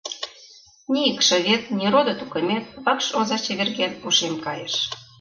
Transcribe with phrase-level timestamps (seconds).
[0.91, 4.75] Ни икшывет, ни родо-тукыметВакш оза чеверген, ошем кайыш.